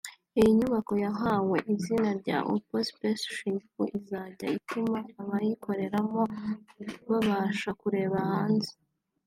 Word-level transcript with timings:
Iyi 0.39 0.49
nyubako 0.57 0.93
yahawe 1.05 1.57
izina 1.73 2.09
rya 2.19 2.37
Apple 2.55 2.83
Spaceship 2.89 3.69
izajya 3.97 4.47
ituma 4.57 4.97
abayikoreramo 5.21 6.21
babasha 7.09 7.69
kureba 7.81 8.17
hanze 8.29 8.71